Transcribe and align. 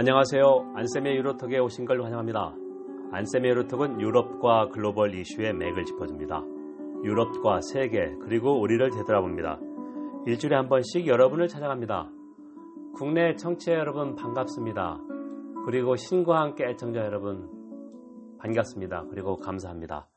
안녕하세요. 0.00 0.74
안쌤의 0.76 1.16
유로톡에 1.16 1.58
오신 1.58 1.84
걸 1.84 2.00
환영합니다. 2.04 2.54
안쌤의 3.10 3.50
유로톡은 3.50 4.00
유럽과 4.00 4.68
글로벌 4.68 5.12
이슈의 5.12 5.54
맥을 5.54 5.84
짚어줍니다. 5.86 6.40
유럽과 7.02 7.60
세계 7.62 8.14
그리고 8.22 8.60
우리를 8.60 8.90
되돌아봅니다. 8.90 9.58
일주일에 10.24 10.54
한 10.54 10.68
번씩 10.68 11.08
여러분을 11.08 11.48
찾아갑니다. 11.48 12.12
국내 12.94 13.34
청취자 13.34 13.72
여러분 13.72 14.14
반갑습니다. 14.14 15.00
그리고 15.66 15.96
신과 15.96 16.42
함께 16.42 16.66
애청자 16.68 17.00
여러분 17.00 17.50
반갑습니다. 18.38 19.06
그리고 19.10 19.34
감사합니다. 19.34 20.08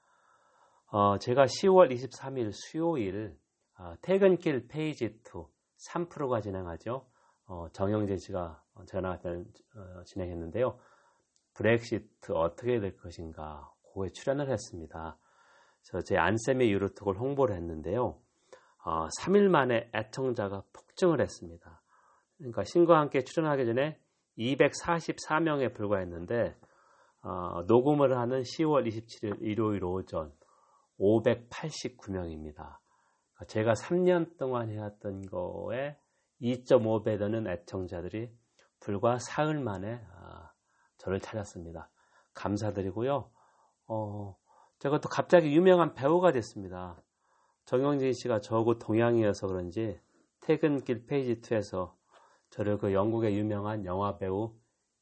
어, 0.91 1.17
제가 1.17 1.45
10월 1.45 1.91
23일 1.91 2.51
수요일 2.53 3.35
어, 3.79 3.95
퇴근길 4.03 4.67
페이지 4.67 5.05
2 5.05 5.11
3%가 5.89 6.39
진행하죠. 6.39 7.07
어, 7.47 7.65
정영재 7.73 8.17
씨가 8.17 8.60
전화 8.87 9.13
어, 9.13 10.03
진행했는데요. 10.05 10.77
브렉시트 11.53 12.31
어떻게 12.33 12.79
될 12.79 12.95
것인가 12.97 13.71
그에 13.93 14.09
출연을 14.09 14.49
했습니다. 14.49 15.17
그래서 15.81 16.05
제 16.05 16.17
안쌤의 16.17 16.71
유로톡을 16.71 17.17
홍보를 17.17 17.55
했는데요. 17.55 18.19
어, 18.83 19.07
3일 19.19 19.49
만에 19.49 19.89
애청자가 19.93 20.63
폭증을 20.73 21.21
했습니다. 21.21 21.81
그러니까 22.37 22.63
신과 22.63 22.99
함께 22.99 23.23
출연하기 23.23 23.65
전에 23.65 23.99
244명에 24.37 25.73
불과했는데 25.73 26.55
어, 27.23 27.63
녹음을 27.67 28.17
하는 28.17 28.41
10월 28.41 28.87
27일 28.87 29.41
일요일 29.41 29.83
오전 29.83 30.33
589명입니다. 30.99 32.55
그러니까 32.55 33.45
제가 33.47 33.73
3년 33.73 34.37
동안 34.37 34.69
해왔던 34.69 35.27
거에 35.27 35.97
2.5배 36.41 37.19
되는 37.19 37.47
애청자들이 37.47 38.31
불과 38.81 39.17
사흘 39.17 39.59
만에 39.59 40.01
아, 40.13 40.51
저를 40.97 41.21
찾았습니다. 41.21 41.89
감사드리고요. 42.33 43.31
어, 43.87 44.37
제가 44.79 44.99
또 44.99 45.07
갑자기 45.07 45.55
유명한 45.55 45.93
배우가 45.93 46.33
됐습니다. 46.33 47.01
정영진 47.63 48.11
씨가 48.11 48.41
저하고 48.41 48.77
동양이어서 48.77 49.47
그런지 49.47 49.97
퇴근길 50.41 51.05
페이지 51.05 51.39
2에서 51.39 51.93
저를 52.49 52.77
그 52.77 52.93
영국의 52.93 53.37
유명한 53.37 53.85
영화 53.85 54.17
배우 54.17 54.53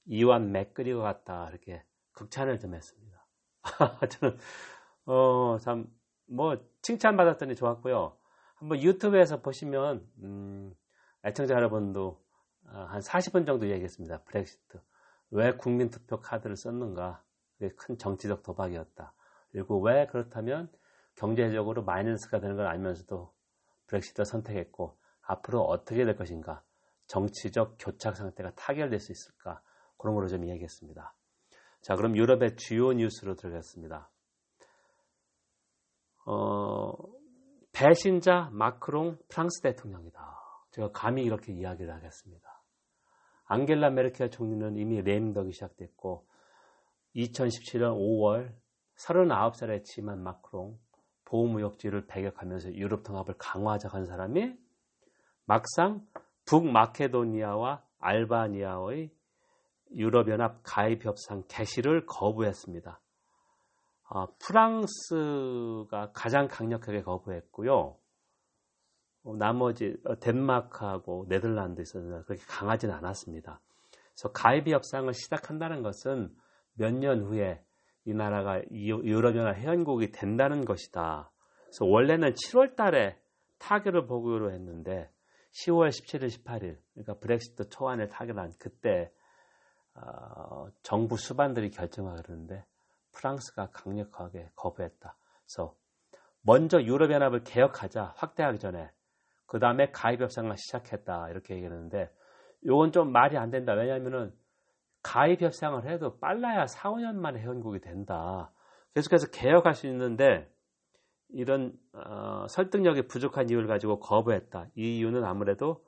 이완 0.06 0.52
맥그리거 0.52 1.02
같다 1.02 1.50
이렇게 1.50 1.84
극찬을 2.12 2.60
좀 2.60 2.76
했습니다. 2.76 3.26
저는 4.20 4.38
어, 5.08 5.58
참 5.60 6.00
뭐 6.30 6.58
칭찬 6.82 7.18
받았더니 7.18 7.56
좋았고요. 7.56 8.16
한번 8.56 8.82
유튜브에서 8.82 9.42
보시면 9.42 10.08
음, 10.22 10.76
애청자 11.26 11.56
여러분도 11.56 12.08
어, 12.10 12.29
한 12.72 13.02
40분 13.02 13.46
정도 13.46 13.70
얘기했습니다. 13.70 14.24
브렉시트. 14.24 14.80
왜 15.32 15.52
국민투표 15.52 16.20
카드를 16.20 16.56
썼는가? 16.56 17.24
그게 17.58 17.74
큰 17.76 17.98
정치적 17.98 18.44
도박이었다. 18.44 19.14
그리고 19.52 19.82
왜 19.82 20.08
그렇다면 20.08 20.72
경제적으로 21.16 21.84
마이너스가 21.84 22.40
되는 22.40 22.56
걸 22.56 22.68
알면서도 22.68 23.34
브렉시트를 23.88 24.26
선택했고 24.26 24.98
앞으로 25.22 25.62
어떻게 25.62 26.06
될 26.06 26.16
것인가? 26.16 26.64
정치적 27.08 27.78
교착 27.80 28.16
상태가 28.16 28.52
타결될 28.56 29.00
수 29.00 29.12
있을까? 29.12 29.62
그런 29.98 30.16
걸로 30.16 30.28
좀 30.28 30.46
이야기했습니다. 30.46 31.14
자, 31.82 31.96
그럼 31.96 32.16
유럽의 32.16 32.56
주요 32.56 32.94
뉴스로 32.94 33.36
들어가겠습니다. 33.36 34.10
어, 36.26 36.94
배신자 37.72 38.50
마크롱 38.52 39.18
프랑스 39.28 39.62
대통령이다. 39.62 40.38
제가 40.72 40.92
감히 40.92 41.24
이렇게 41.24 41.52
이야기를 41.52 41.94
하겠습니다. 41.94 42.49
앙겔라 43.50 43.90
메르켈 43.90 44.30
총리는 44.30 44.78
이미 44.78 45.02
레임덕이 45.02 45.52
시작됐고 45.52 46.26
2017년 47.16 47.98
5월 47.98 48.54
39살에 48.96 49.84
취임한 49.84 50.22
마크롱 50.22 50.78
보호무역지를 51.26 52.06
배격하면서 52.06 52.76
유럽 52.76 53.04
통합을 53.04 53.36
강화하자 53.40 53.90
한 53.90 54.06
사람이 54.06 54.54
막상 55.46 56.06
북마케도니아와 56.46 57.84
알바니아의 57.98 59.12
유럽연합 59.96 60.62
가입 60.64 61.06
협상 61.06 61.44
개시를 61.48 62.06
거부했습니다. 62.06 63.00
아, 64.12 64.28
프랑스가 64.40 66.12
가장 66.14 66.48
강력하게 66.48 67.02
거부했고요. 67.02 67.98
어, 69.24 69.36
나머지 69.36 69.96
어, 70.06 70.20
덴마크하고 70.20 71.26
네덜란드 71.28 71.82
있었는데 71.82 72.24
그렇게 72.26 72.44
강하지는 72.48 72.94
않았습니다. 72.96 73.60
그래서 74.14 74.32
가입 74.32 74.68
협상을 74.68 75.14
시작한다는 75.14 75.82
것은 75.82 76.36
몇 76.76 76.94
년 76.94 77.22
후에 77.24 77.62
이 78.06 78.14
나라가 78.14 78.62
유럽연합 78.72 79.58
회원국이 79.58 80.12
된다는 80.12 80.66
것이다. 80.66 81.30
그래서 81.66 81.86
원래는 81.86 82.34
7월 82.34 82.76
달에 82.76 83.20
타결을 83.60 84.08
보기로 84.08 84.52
했는데 84.52 85.10
10월 85.52 85.90
17일, 85.90 86.28
18일, 86.30 86.78
그러니까 86.94 87.14
브렉시트 87.20 87.70
초안을 87.70 88.08
타결한 88.08 88.54
그때 88.58 89.12
어, 89.96 90.68
정부 90.82 91.18
수반들이 91.18 91.70
결정하고 91.72 92.22
그러는데 92.22 92.66
프랑스가 93.12 93.70
강력하게 93.72 94.50
거부했다. 94.56 95.16
그래서 95.46 95.76
먼저 96.42 96.82
유럽연합을 96.82 97.44
개혁하자 97.44 98.14
확대하기 98.16 98.60
전에 98.60 98.90
그 99.50 99.60
다음에 99.60 99.90
가입 99.92 100.22
협상을 100.22 100.56
시작했다 100.56 101.30
이렇게 101.30 101.56
얘기했는데 101.56 102.12
이건 102.64 102.92
좀 102.92 103.12
말이 103.12 103.36
안 103.36 103.50
된다. 103.50 103.74
왜냐하면은 103.74 104.32
가입 105.02 105.42
협상을 105.42 105.90
해도 105.90 106.20
빨라야 106.20 106.68
4, 106.68 106.92
5년 106.92 107.16
만에 107.16 107.40
회원국이 107.40 107.80
된다. 107.80 108.52
계속해서 108.94 109.28
개혁할 109.32 109.74
수 109.74 109.88
있는데 109.88 110.52
이런 111.30 111.74
어, 111.94 112.46
설득력이 112.48 113.08
부족한 113.08 113.50
이유를 113.50 113.68
가지고 113.68 114.00
거부했다. 114.00 114.68
이 114.76 114.98
이유는 114.98 115.24
아무래도 115.24 115.84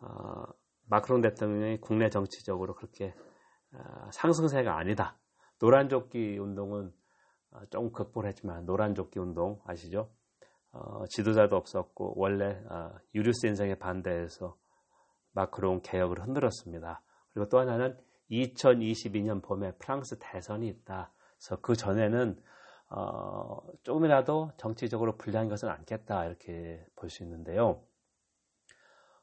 어, 0.00 0.42
마크롱 0.88 1.20
대통령이 1.20 1.80
국내 1.80 2.08
정치적으로 2.08 2.74
그렇게 2.74 3.14
어, 3.72 4.10
상승세가 4.10 4.76
아니다. 4.76 5.16
노란조끼 5.60 6.38
운동은 6.38 6.92
어, 7.52 7.60
좀 7.70 7.92
극복했지만 7.92 8.66
노란조끼 8.66 9.20
운동 9.20 9.60
아시죠? 9.64 10.10
어, 10.76 11.06
지도자도 11.08 11.56
없었고 11.56 12.14
원래 12.16 12.60
어, 12.70 12.92
유류세 13.14 13.48
인상에 13.48 13.74
반대해서 13.76 14.56
마크롱 15.32 15.80
개혁을 15.82 16.22
흔들었습니다. 16.22 17.02
그리고 17.32 17.48
또 17.48 17.58
하나는 17.58 17.98
2022년 18.30 19.42
봄에 19.42 19.72
프랑스 19.72 20.18
대선이 20.18 20.66
있다. 20.68 21.12
그래서 21.38 21.60
그 21.60 21.76
전에는 21.76 22.40
어, 22.88 23.58
조금이라도 23.82 24.52
정치적으로 24.56 25.16
불리한 25.16 25.48
것은 25.48 25.68
않겠다 25.68 26.26
이렇게 26.26 26.84
볼 26.94 27.10
수 27.10 27.22
있는데요. 27.24 27.82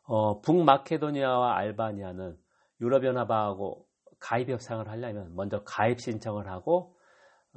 어, 0.03 0.41
북마케도니아와 0.41 1.55
알바니아는 1.57 2.37
유럽연합하고 2.81 3.87
가입 4.19 4.49
협상을 4.49 4.87
하려면 4.87 5.33
먼저 5.35 5.63
가입 5.63 6.01
신청을 6.01 6.47
하고 6.47 6.97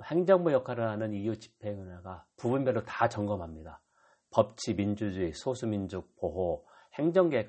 행정부 0.04 0.52
역할을 0.52 0.88
하는 0.88 1.12
EU 1.12 1.38
집행위원회가 1.38 2.24
부분별로 2.36 2.84
다 2.84 3.08
점검합니다. 3.08 3.80
법치, 4.36 4.74
민주주의, 4.74 5.32
소수민족 5.32 6.14
보호, 6.16 6.66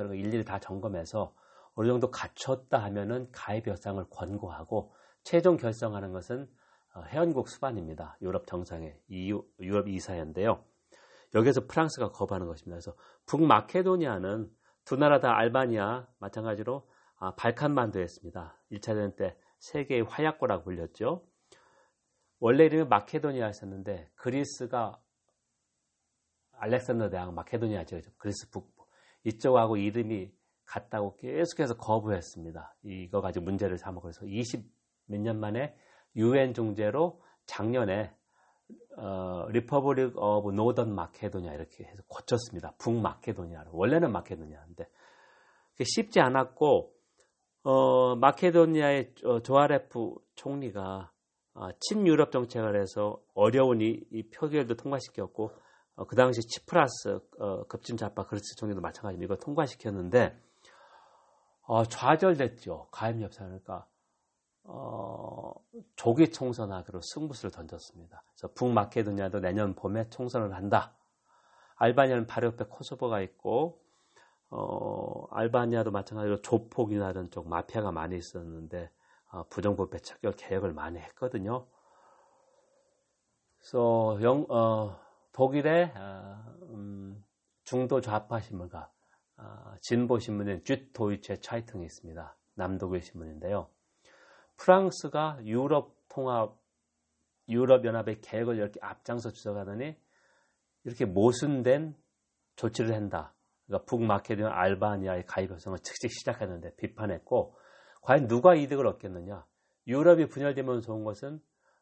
거 0.08 0.16
일일이 0.16 0.46
다 0.46 0.58
점검해서 0.58 1.36
어느 1.74 1.88
정도 1.90 2.10
갖췄다 2.10 2.78
하면은 2.78 3.28
가입 3.34 3.68
협상을 3.68 4.02
권고하고 4.10 4.94
최종 5.22 5.58
결정하는 5.58 6.14
것은 6.14 6.50
어, 6.94 7.04
회원국 7.08 7.50
수반입니다. 7.50 8.18
유럽 8.22 8.48
정상회, 8.48 8.98
유럽 9.10 9.90
이사회인데요. 9.90 10.64
여기서 11.36 11.68
프랑스가 11.68 12.14
거부하는 12.14 12.48
것입니다. 12.48 12.76
그래서 12.76 12.96
북마케도니아는 13.26 14.50
두 14.86 14.96
나라 14.96 15.20
다 15.20 15.36
알바니아 15.36 16.08
마찬가지로 16.20 16.90
아, 17.18 17.36
발칸반도였습니다. 17.36 18.62
1차 18.72 18.94
대전 18.94 19.14
때 19.18 19.36
세계의 19.60 20.04
화약고라고 20.04 20.64
불렸죠. 20.64 21.28
원래 22.40 22.64
이름이 22.64 22.88
마케도니아였었는데 22.88 24.12
그리스가 24.16 25.02
알렉산더 26.60 27.10
대왕 27.10 27.34
마케도니아죠. 27.36 28.00
그리스 28.18 28.50
북부. 28.50 28.86
이쪽하고 29.24 29.78
이름이 29.78 30.32
같다고 30.66 31.16
계속해서 31.16 31.78
거부했습니다. 31.78 32.76
이거 32.84 33.22
가지고 33.22 33.46
문제를 33.46 33.78
삼아 33.78 34.02
그래서 34.02 34.26
20 34.26 34.66
몇 35.08 35.22
년 35.22 35.40
만에 35.40 35.76
유엔 36.16 36.54
중재로 36.54 37.22
작년에 37.46 38.14
어, 38.98 39.46
Republic 39.50 40.18
of 40.18 40.52
Northern 40.52 40.94
Macedonia 40.94 41.54
이렇게 41.54 41.86
해서 41.86 42.02
고쳤습니다. 42.08 42.74
북마케도니아로. 42.80 43.72
원래는 43.74 44.12
마케도니아인데 44.12 44.88
쉽지 45.84 46.20
않았고 46.20 46.92
어, 47.64 48.16
마케도니아의 48.16 49.14
자에프 49.44 50.16
총리가 50.36 51.12
어, 51.54 51.70
친유럽 51.80 52.32
정책을 52.32 52.80
해서 52.80 53.22
어려운 53.34 53.82
이, 53.82 54.02
이 54.12 54.24
표결도 54.30 54.76
통과시켰고 54.76 55.52
어, 55.98 56.06
그 56.06 56.16
당시 56.16 56.42
치프라스 56.42 57.20
어, 57.40 57.64
급진 57.64 57.98
좌파 57.98 58.26
그리스 58.26 58.56
총리도 58.56 58.82
마찬가지로 58.82 59.24
이거 59.24 59.36
통과시켰는데 59.36 60.40
어, 61.64 61.84
좌절됐죠 61.86 62.88
가입 62.92 63.20
협상 63.20 63.48
그러니까 63.48 63.88
어, 64.64 65.54
조기 65.96 66.32
총선하기로 66.32 67.02
승부수를 67.02 67.52
던졌습니다. 67.52 68.24
그래서 68.30 68.54
북마케도니아도 68.54 69.40
내년 69.40 69.74
봄에 69.74 70.10
총선을 70.10 70.54
한다. 70.54 70.94
알바니아는 71.78 72.28
바로 72.28 72.48
옆에 72.48 72.66
코소보가 72.66 73.22
있고 73.22 73.82
어, 74.50 75.26
알바니아도 75.32 75.92
마찬가지로 75.92 76.42
조폭이나 76.42 77.10
이런 77.10 77.32
쪽 77.32 77.48
마피아가 77.48 77.92
많이 77.92 78.18
있었는데 78.18 78.92
어, 79.32 79.44
부정부패 79.50 80.00
척결 80.00 80.34
개혁을 80.34 80.74
많이 80.74 81.00
했거든요. 81.00 81.66
그래서 83.58 84.20
영, 84.22 84.46
어, 84.50 85.07
독일의 85.38 85.94
어, 85.96 86.44
음, 86.64 87.24
중도 87.64 88.02
좌파 88.02 88.40
신문가 88.40 88.92
어, 89.38 89.76
진보 89.82 90.18
신문인 90.18 90.64
쥐토이체 90.64 91.42
차이팅이 91.42 91.86
있습니다. 91.86 92.36
남독일 92.56 93.04
신문인데요. 93.04 93.70
프랑스가 94.58 95.38
유럽 95.44 95.96
통합, 96.10 96.58
유럽 97.50 97.86
연합의 97.86 98.22
계획을 98.22 98.56
이렇게 98.56 98.80
앞장서 98.82 99.30
주장하더니 99.30 99.96
이렇게 100.86 101.06
모순된 101.06 101.96
조치를 102.56 102.96
한다. 102.96 103.36
그러니까 103.68 103.86
북마케도니아 103.86 104.52
알바니아의 104.52 105.28
가입 105.28 105.52
협상을 105.52 105.78
즉시 105.84 106.10
시작했는데 106.10 106.78
비판했고 106.78 107.56
과연 108.02 108.28
누가 108.28 108.56
이득을 108.56 108.88
얻겠느냐? 108.88 109.46
유럽이 109.86 110.30
분열되면 110.30 110.82
좋은 110.82 111.04
것은 111.04 111.40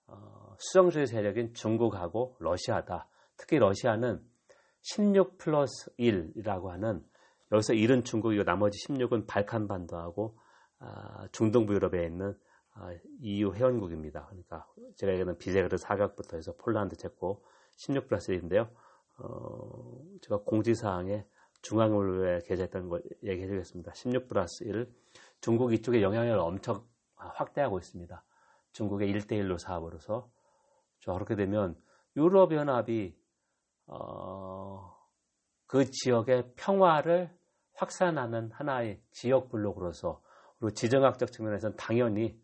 어, 0.07 0.55
수정주의 0.59 1.07
세력인 1.07 1.53
중국하고 1.53 2.35
러시아다. 2.41 3.07
특히 3.37 3.59
러시아는 3.59 4.21
16 4.81 5.37
플러스 5.37 5.91
1이라고 5.97 6.67
하는 6.67 7.03
여기서 7.51 7.73
1은 7.73 8.05
중국이고 8.05 8.43
나머지 8.43 8.77
16은 8.87 9.27
발칸반도하고 9.27 10.37
아, 10.79 11.27
중동부 11.31 11.73
유럽에 11.73 12.05
있는 12.05 12.37
아, 12.73 12.93
EU 13.21 13.53
회원국입니다. 13.53 14.25
그러니까 14.27 14.67
제가 14.97 15.13
얘기하는 15.13 15.37
비세그르 15.37 15.77
사각부터 15.77 16.37
해서 16.37 16.53
폴란드, 16.57 16.97
체코 16.97 17.43
16 17.77 18.07
플러스 18.07 18.33
1인데요. 18.33 18.69
어, 19.17 20.01
제가 20.21 20.41
공지사항에 20.43 21.25
중앙을에 21.61 22.41
계좌했던 22.45 22.89
걸 22.89 23.01
얘기해 23.23 23.47
드리겠습니다. 23.47 23.93
16 23.93 24.27
플러스 24.27 24.63
1. 24.65 24.91
중국 25.41 25.73
이쪽에 25.73 26.01
영향력을 26.01 26.39
엄청 26.39 26.85
확대하고 27.15 27.79
있습니다. 27.79 28.23
중국의 28.73 29.11
1대1로 29.13 29.57
사업으로서. 29.57 30.29
자, 30.99 31.13
그렇게 31.13 31.35
되면 31.35 31.75
유럽연합이 32.15 33.15
어, 33.87 34.95
그 35.67 35.89
지역의 35.89 36.53
평화를 36.55 37.35
확산하는 37.73 38.51
하나의 38.51 39.01
지역 39.11 39.49
블록으로서 39.49 40.21
그리고 40.59 40.73
지정학적 40.73 41.31
측면에서는 41.31 41.75
당연히 41.75 42.39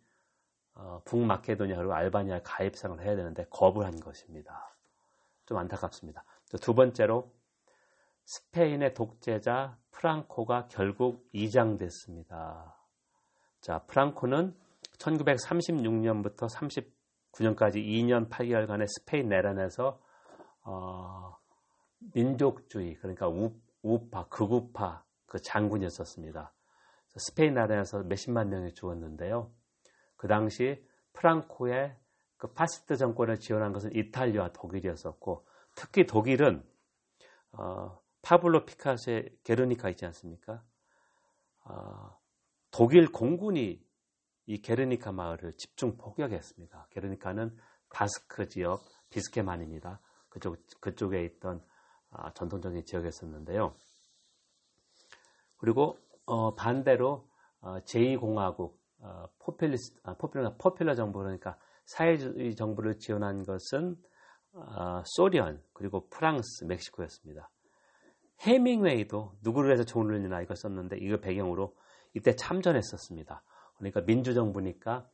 어, 0.74 1.02
북마케도니아 1.06 1.78
그리고 1.78 1.94
알바니아 1.94 2.42
가입상을 2.44 3.02
해야 3.02 3.16
되는데 3.16 3.46
거부를 3.50 3.88
한 3.88 4.00
것입니다. 4.00 4.76
좀 5.46 5.58
안타깝습니다. 5.58 6.24
두 6.62 6.74
번째로 6.74 7.32
스페인의 8.26 8.94
독재자 8.94 9.78
프랑코가 9.92 10.68
결국 10.70 11.28
이장됐습니다. 11.34 12.78
자, 13.60 13.80
프랑코는 13.88 14.56
1936년부터 14.98 16.50
39년까지 16.50 17.76
2년 17.76 18.30
8개월간의 18.30 18.88
스페인 18.88 19.30
내란에서 19.30 20.00
어, 20.64 21.38
민족주의 22.14 22.96
그러니까 22.96 23.28
우, 23.28 23.54
우파 23.82 24.28
극우파 24.28 25.04
그 25.26 25.40
장군이었었습니다. 25.42 26.54
스페인 27.18 27.56
내란에서 27.56 28.04
몇십만 28.04 28.50
명이 28.50 28.74
죽었는데요. 28.74 29.52
그 30.16 30.28
당시 30.28 30.86
프랑코의 31.14 31.96
그 32.38 32.54
파시스트 32.54 32.96
정권을 32.96 33.40
지원한 33.40 33.74
것은 33.74 33.96
이탈리아와 33.96 34.52
독일이었었고 34.54 35.46
특히 35.76 36.06
독일은 36.06 36.64
어, 37.54 38.00
파블로 38.22 38.66
피카소의 38.66 39.38
게르니카 39.44 39.90
있지 39.90 40.06
않습니까? 40.06 40.64
어, 41.66 42.18
독일 42.72 43.12
공군이 43.12 43.84
이 44.48 44.62
게르니카 44.62 45.12
마을을 45.12 45.54
집중 45.58 45.98
폭격했습니다. 45.98 46.88
게르니카는 46.92 47.58
바스크 47.90 48.48
지역 48.48 48.82
비스케이만입니다. 49.10 50.00
그쪽 50.32 50.58
그쪽에 50.80 51.24
있던 51.26 51.62
아, 52.10 52.34
전통적인 52.34 52.84
지역이었었는데요. 52.86 53.76
그리고 55.58 56.00
어, 56.26 56.56
반대로 56.56 57.28
어, 57.60 57.80
제2공화국 57.82 58.74
어, 59.02 59.28
populis, 59.40 59.94
아, 60.04 60.16
popular, 60.16 60.56
popular 60.58 60.96
정부 60.96 61.20
그러니까 61.20 61.58
사회주의 61.86 62.56
정부를 62.56 62.98
지원한 62.98 63.44
것은 63.44 63.96
어, 64.54 65.04
소련 65.06 65.62
그리고 65.74 66.08
프랑스, 66.10 66.64
멕시코였습니다. 66.66 67.50
해밍웨이도 68.42 69.38
누구를 69.42 69.72
해서 69.72 69.84
좋은 69.84 70.10
일이나 70.16 70.42
이걸 70.42 70.56
썼는데 70.56 70.98
이거 71.00 71.18
배경으로 71.18 71.76
이때 72.14 72.36
참전했었습니다. 72.36 73.44
그러니까 73.78 74.02
민주정부니까 74.02 75.08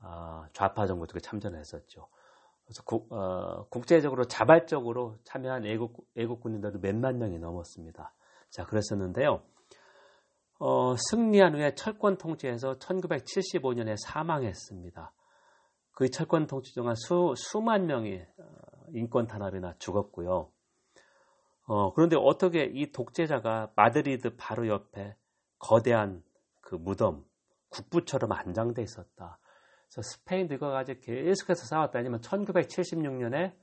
어, 0.00 0.44
좌파 0.52 0.86
정부도 0.86 1.18
참전했었죠. 1.20 2.08
그래서 2.72 2.82
국, 2.84 3.12
어, 3.12 3.66
국제적으로 3.68 4.24
자발적으로 4.24 5.16
참여한 5.24 5.66
애국, 5.66 6.06
애국 6.16 6.40
군인들도 6.40 6.78
몇만 6.78 7.18
명이 7.18 7.38
넘었습니다. 7.38 8.14
자, 8.48 8.64
그랬었는데요. 8.64 9.42
어, 10.58 10.94
승리한 10.96 11.54
후에 11.54 11.74
철권 11.74 12.16
통치에서 12.16 12.78
1975년에 12.78 13.96
사망했습니다. 13.98 15.12
그 15.92 16.08
철권 16.08 16.46
통치 16.46 16.74
동안 16.74 16.94
수, 16.94 17.34
수만 17.36 17.84
명이 17.84 18.22
어, 18.38 18.44
인권 18.94 19.26
탄압이나 19.26 19.74
죽었고요. 19.78 20.50
어, 21.66 21.92
그런데 21.92 22.16
어떻게 22.18 22.64
이 22.72 22.90
독재자가 22.90 23.72
마드리드 23.76 24.36
바로 24.36 24.66
옆에 24.68 25.14
거대한 25.58 26.22
그 26.62 26.76
무덤, 26.76 27.22
국부처럼 27.68 28.32
안장돼 28.32 28.82
있었다. 28.82 29.38
그래서 29.92 30.08
스페인도 30.10 30.54
이거 30.54 30.70
가지고 30.70 31.00
계속해서 31.00 31.66
싸웠다. 31.66 31.98
아니면 31.98 32.20
1976년에 32.20 33.54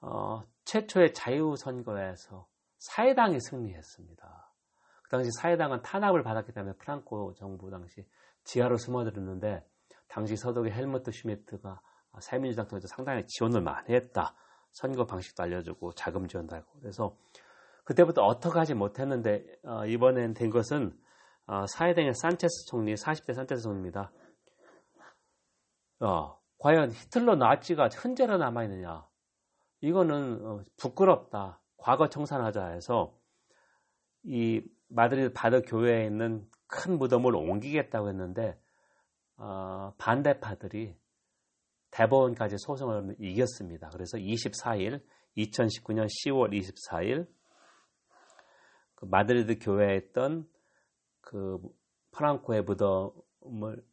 어, 0.00 0.42
최초의 0.64 1.12
자유선거에서 1.12 2.46
사회당이 2.78 3.38
승리했습니다. 3.40 4.52
그 5.02 5.10
당시 5.10 5.30
사회당은 5.38 5.82
탄압을 5.82 6.22
받았기 6.22 6.52
때문에 6.52 6.74
프랑코 6.78 7.34
정부 7.34 7.70
당시 7.70 8.06
지하로 8.44 8.78
숨어들었는데 8.78 9.62
당시 10.08 10.34
서독의 10.36 10.72
헬무트 10.72 11.10
슈미트가 11.12 11.80
사회민주당 12.20 12.66
통해서 12.66 12.88
상당히 12.88 13.26
지원을 13.26 13.60
많이 13.60 13.94
했다. 13.94 14.34
선거 14.72 15.04
방식도 15.04 15.42
알려주고 15.42 15.92
자금 15.92 16.26
지원도 16.26 16.56
하고 16.56 16.66
그래서 16.80 17.16
그때부터 17.84 18.22
어떻게 18.22 18.58
하지 18.58 18.72
못했는데 18.72 19.44
어, 19.64 19.84
이번엔 19.84 20.32
된 20.32 20.48
것은 20.48 20.96
어, 21.46 21.66
사회당의 21.66 22.14
산체스 22.14 22.66
총리 22.68 22.94
40대 22.94 23.34
산체스 23.34 23.62
총리입니다. 23.62 24.10
어, 26.00 26.38
과연 26.58 26.90
히틀러 26.92 27.36
나치가 27.36 27.88
현재도 27.90 28.38
남아있느냐 28.38 29.06
이거는 29.80 30.46
어, 30.46 30.64
부끄럽다 30.76 31.60
과거 31.76 32.08
청산하자 32.08 32.68
해서 32.68 33.16
이 34.22 34.62
마드리드 34.88 35.32
바로 35.32 35.62
교외에 35.62 36.06
있는 36.06 36.48
큰 36.66 36.98
무덤을 36.98 37.34
옮기겠다고 37.34 38.08
했는데 38.08 38.58
어, 39.36 39.94
반대파들이 39.98 40.96
대법원까지 41.90 42.56
소송을 42.58 43.16
이겼습니다. 43.18 43.88
그래서 43.88 44.16
24일, 44.16 45.02
2019년 45.36 46.06
10월 46.06 46.52
24일 46.52 47.26
그 48.94 49.06
마드리드 49.06 49.58
교외에 49.60 49.96
있던 49.96 50.48
그 51.20 51.58
프랑코의 52.12 52.62
무덤을 52.62 53.84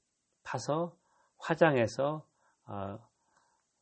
파서 0.44 0.96
화장해서 1.38 2.26
어, 2.66 3.00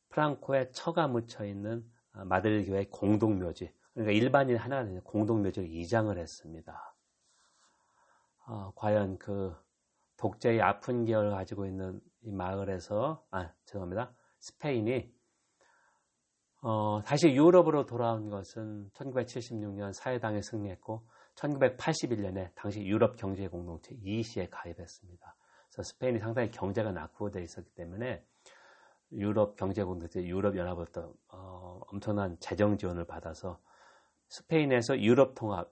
프랑코의 0.10 0.72
처가 0.72 1.08
묻혀 1.08 1.46
있는 1.46 1.84
어, 2.14 2.26
마드리드 2.26 2.70
교회의 2.70 2.90
공동묘지 2.90 3.72
그러니까 3.94 4.12
일반인 4.12 4.58
하나는 4.58 5.02
공동묘지를 5.02 5.70
이장을 5.70 6.18
했습니다. 6.18 6.96
어, 8.48 8.72
과연 8.76 9.18
그 9.18 9.56
독재의 10.18 10.62
아픈 10.62 11.06
기억을 11.06 11.32
가지고 11.32 11.66
있는 11.66 12.00
이 12.22 12.32
마을에서 12.32 13.26
아 13.32 13.52
죄송합니다 13.66 14.14
스페인이 14.40 15.14
어, 16.62 17.02
다시 17.06 17.28
유럽으로 17.28 17.86
돌아온 17.86 18.30
것은 18.30 18.90
1976년 18.92 19.94
사회당에 19.94 20.42
승리했고 20.42 21.08
1981년에 21.36 22.52
당시 22.56 22.84
유럽 22.84 23.18
경제 23.18 23.48
공동체 23.48 23.96
EC에 24.02 24.50
가입했습니다. 24.50 25.36
그래서 25.76 25.90
스페인이 25.90 26.20
상당히 26.20 26.50
경제가 26.52 26.94
낙후되어 26.94 27.44
있었기 27.44 27.70
때문에 27.72 28.26
유럽 29.12 29.58
경제 29.58 29.84
공동체 29.84 30.24
유럽 30.24 30.56
연합부터 30.56 31.14
어, 31.28 31.82
엄청난 31.88 32.38
재정 32.40 32.78
지원을 32.78 33.06
받아서 33.06 33.60
스페인에서 34.30 35.00
유럽 35.02 35.36
통합, 35.36 35.72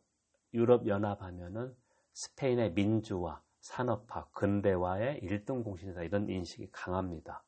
유럽 0.53 0.88
연합하면은 0.88 1.74
스페인의 2.13 2.74
민주화, 2.74 3.41
산업화, 3.62 4.27
근대화의 4.33 5.22
1등 5.22 5.63
공신이다. 5.63 6.03
이런 6.03 6.29
인식이 6.29 6.69
강합니다. 6.72 7.43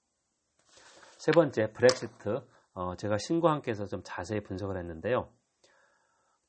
세 1.17 1.31
번째, 1.31 1.71
브렉시트. 1.74 2.41
어, 2.74 2.95
제가 2.95 3.17
신과 3.17 3.51
함께해서 3.51 3.85
좀 3.85 4.01
자세히 4.03 4.41
분석을 4.41 4.77
했는데요. 4.77 5.29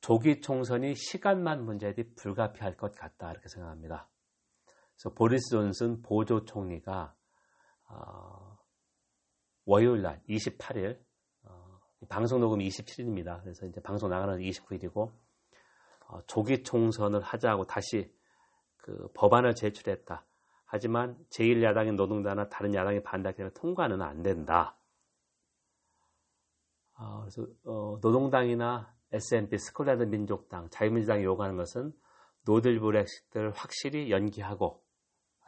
조기 0.01 0.41
총선이 0.41 0.95
시간만 0.95 1.65
문제지 1.65 2.15
불가피할 2.15 2.77
것 2.77 2.95
같다. 2.95 3.31
이렇게 3.31 3.49
생각합니다. 3.49 4.09
그래서 4.97 5.15
보리스 5.15 5.51
존슨 5.51 6.01
보조 6.03 6.45
총리가 6.45 7.15
어, 7.89 8.59
월요일 9.67 10.03
날 10.03 10.23
28일 10.29 10.99
어, 11.45 11.81
방송 12.09 12.41
녹음 12.41 12.59
27일입니다. 12.59 13.43
그래서 13.43 13.67
이제 13.67 13.81
방송 13.81 14.09
나가는 14.09 14.39
29일이고 14.39 15.13
어, 16.09 16.21
조기 16.27 16.63
총선을 16.63 17.21
하자고 17.21 17.65
다시 17.65 18.11
그 18.79 19.09
법안을 19.15 19.55
제출했다. 19.55 20.25
하지만 20.65 21.17
제1야당인 21.31 21.95
노동당이나 21.97 22.49
다른 22.49 22.75
야당이 22.75 23.03
반대하기 23.03 23.37
때문에 23.37 23.53
통과는 23.55 24.01
안 24.03 24.23
된다. 24.23 24.79
어, 26.99 27.21
그래서 27.21 27.47
어, 27.65 27.99
노동당이나 28.01 28.95
SNP, 29.13 29.59
스코틀랜드 29.59 30.05
민족당, 30.05 30.69
자유민주당이 30.71 31.23
요구하는 31.23 31.57
것은 31.57 31.93
노들 32.47 32.81
브렉시트를 32.81 33.53
확실히 33.53 34.11
연기하고 34.11 34.86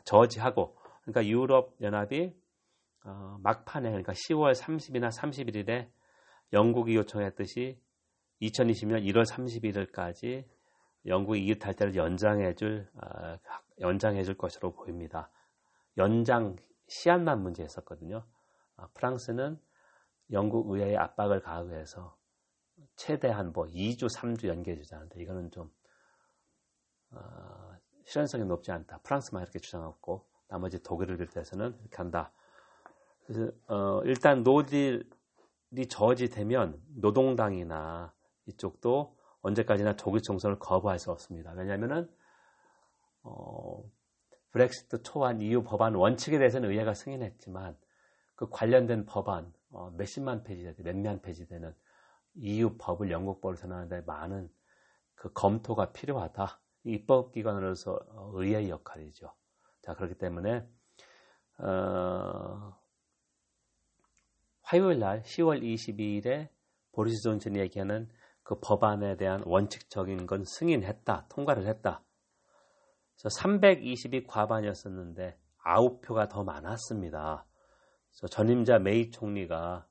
저지하고 0.08 0.74
그러니까 1.02 1.26
유럽 1.26 1.76
연합이 1.82 2.34
어, 3.04 3.38
막판에 3.42 3.90
그러니까 3.90 4.12
10월 4.12 4.54
30일이나 4.54 5.10
31일에 5.10 5.90
영국이 6.52 6.96
요청했듯이 6.96 7.78
2020년 8.40 9.04
1월 9.04 9.26
31일까지 9.26 10.46
영국이 11.06 11.44
이유 11.44 11.58
탈퇴를 11.58 11.94
연장해줄 11.94 12.90
어, 12.94 13.38
연장해줄 13.80 14.36
것으로 14.36 14.72
보입니다. 14.72 15.30
연장 15.98 16.56
시한만 16.88 17.42
문제였었거든요. 17.42 18.24
어, 18.76 18.86
프랑스는 18.94 19.60
영국 20.32 20.70
의회의 20.70 20.96
압박을 20.96 21.42
가하해서 21.42 22.16
최대한 22.96 23.52
뭐 23.52 23.66
2주, 23.66 24.08
3주 24.14 24.48
연기해 24.48 24.76
주자는데 24.76 25.20
이거는 25.20 25.50
좀 25.50 25.70
어, 27.10 27.77
실현성이 28.08 28.46
높지 28.46 28.72
않다. 28.72 29.00
프랑스만 29.02 29.42
이렇게 29.42 29.58
주장하고 29.58 30.24
나머지 30.48 30.82
독일을 30.82 31.18
비롯해서는 31.18 31.76
이렇게 31.82 31.96
한다. 31.96 32.32
그래서 33.26 33.52
어, 33.66 34.00
일단 34.04 34.42
노딜이 34.42 35.04
저지되면 35.90 36.80
노동당이나 36.96 38.14
이쪽도 38.46 39.14
언제까지나 39.42 39.96
조기 39.96 40.22
총선을 40.22 40.58
거부할 40.58 40.98
수 40.98 41.10
없습니다. 41.12 41.52
왜냐하면은 41.52 42.10
어, 43.24 43.84
브렉시트 44.52 45.02
초안 45.02 45.42
EU 45.42 45.62
법안 45.62 45.94
원칙에 45.94 46.38
대해서는 46.38 46.70
의회가 46.70 46.94
승인했지만 46.94 47.76
그 48.36 48.48
관련된 48.48 49.04
법안 49.04 49.52
어, 49.70 49.92
몇십만 49.98 50.44
페이지, 50.44 50.82
몇만 50.82 51.20
페이지 51.20 51.46
되는 51.46 51.74
EU 52.36 52.78
법을 52.78 53.10
영국 53.10 53.42
법을 53.42 53.58
전환하는데 53.58 54.00
많은 54.06 54.50
그 55.14 55.30
검토가 55.34 55.92
필요하다. 55.92 56.58
입법기관으로서 56.88 57.99
어, 58.11 58.30
의회의 58.35 58.71
역할이죠. 58.71 59.33
자 59.83 59.95
그렇기 59.95 60.14
때문에 60.14 60.66
어, 61.59 62.76
화요일 64.62 64.99
날 64.99 65.23
10월 65.23 65.62
22일에 65.62 66.49
보리스 66.92 67.23
존슨이 67.23 67.59
얘기하는 67.59 68.09
그 68.42 68.59
법안에 68.61 69.16
대한 69.16 69.42
원칙적인 69.45 70.26
건 70.26 70.45
승인했다, 70.45 71.26
통과를 71.28 71.66
했다. 71.66 72.02
그래서 73.16 73.40
320이 73.40 74.26
과반이었었는데 74.26 75.38
9표가 75.64 76.28
더 76.28 76.45
많았습니다. 76.45 77.45
그래서 78.11 78.26
전임자 78.28 78.78
메이 78.78 79.11
총리가 79.11 79.87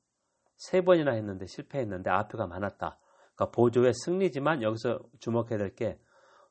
세 0.55 0.81
번이나 0.81 1.11
했는데 1.11 1.45
실패했는데 1.45 2.09
9표가 2.09 2.47
많았다. 2.47 2.97
그러니까 3.35 3.51
보조의 3.51 3.93
승리지만 3.93 4.63
여기서 4.63 4.99
주목해야 5.19 5.57
될 5.59 5.75
게 5.75 5.99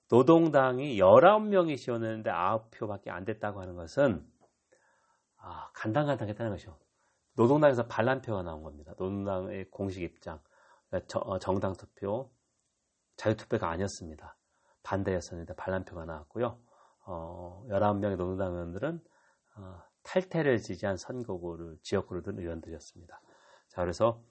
노동당이 0.08 0.98
19명이 0.98 1.76
지원했는데 1.78 2.30
9표밖에 2.30 3.08
안 3.08 3.24
됐다고 3.24 3.60
하는 3.60 3.74
것은 3.74 4.26
아, 5.38 5.70
간당간당했다는 5.74 6.52
것이죠. 6.52 6.78
노동당에서 7.34 7.86
반란표가 7.86 8.42
나온 8.42 8.62
겁니다. 8.62 8.92
노동당의 8.98 9.70
공식 9.70 10.02
입장. 10.02 10.40
그러니까 10.88 11.18
어, 11.20 11.38
정당 11.38 11.74
투표, 11.74 12.30
자유투표가 13.16 13.68
아니었습니다. 13.68 14.36
반대였었는데 14.82 15.54
반란표가 15.54 16.04
나왔고요. 16.04 16.58
어, 17.06 17.64
11명의 17.68 18.16
노동당 18.16 18.52
의원들은 18.54 19.00
어, 19.56 19.82
탈퇴를 20.02 20.58
지지한 20.58 20.96
선거구를 20.96 21.78
지역구를 21.82 22.22
둔 22.22 22.38
의원들이었습니다. 22.38 23.20
자, 23.68 23.80
그래서 23.80 24.22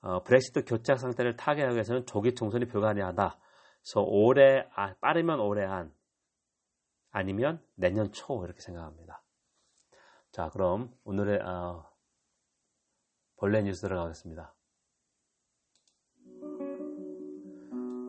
어, 0.00 0.22
브렉시트 0.22 0.64
교착 0.66 0.98
상태를 0.98 1.36
타개하기 1.36 1.74
위해서는 1.74 2.06
조기 2.06 2.34
총선이 2.34 2.66
불가능하다. 2.66 3.38
그래서 3.84 4.02
올해 4.02 4.66
아, 4.74 4.94
빠르면 4.94 5.40
올해 5.40 5.64
안 5.64 5.92
아니면 7.10 7.62
내년 7.74 8.10
초 8.12 8.42
이렇게 8.44 8.60
생각합니다. 8.60 9.22
자, 10.32 10.48
그럼 10.48 10.90
오늘의 11.04 11.40
어, 11.42 11.86
본래 13.36 13.62
뉴스 13.62 13.82
들어가겠습니다. 13.82 14.54